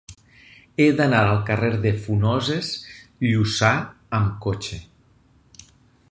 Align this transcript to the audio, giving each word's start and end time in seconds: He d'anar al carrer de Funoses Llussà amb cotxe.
He 0.83 0.87
d'anar 0.99 1.19
al 1.25 1.41
carrer 1.49 1.67
de 1.83 1.91
Funoses 2.05 2.71
Llussà 3.25 3.73
amb 4.21 4.33
cotxe. 4.47 4.81